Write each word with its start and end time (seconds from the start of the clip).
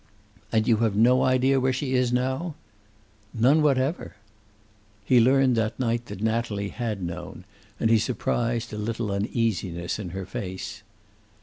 "And 0.51 0.67
you 0.67 0.77
have 0.77 0.95
no 0.95 1.21
idea 1.21 1.59
where 1.59 1.71
she 1.71 1.93
is 1.93 2.11
now." 2.11 2.55
"None 3.35 3.61
whatever." 3.61 4.15
He 5.05 5.19
learned 5.21 5.55
that 5.57 5.79
night 5.79 6.07
that 6.07 6.23
Natalie 6.23 6.69
had 6.69 7.03
known, 7.03 7.43
and 7.79 7.91
he 7.91 7.99
surprised 7.99 8.73
a 8.73 8.79
little 8.79 9.11
uneasiness 9.11 9.99
in 9.99 10.09
her 10.09 10.25
face. 10.25 10.81